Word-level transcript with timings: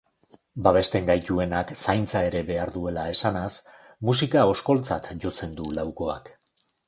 Babesten 0.67 1.09
gaituenak 1.09 1.73
zaintza 1.81 2.21
ere 2.29 2.41
behar 2.47 2.71
duela 2.77 3.03
esanaz, 3.17 3.51
musika 4.11 4.45
oskoltzat 4.55 5.09
jotzen 5.27 5.57
du 5.61 5.69
laukoak. 5.81 6.35